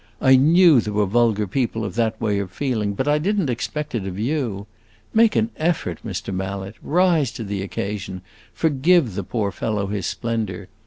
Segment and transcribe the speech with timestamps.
[0.19, 3.51] I knew there were vulgar people of that way of feeling, but I did n't
[3.51, 4.65] expect it of you.
[5.13, 6.33] Make an effort, Mr.
[6.33, 10.69] Mallet; rise to the occasion; forgive the poor fellow his splendor.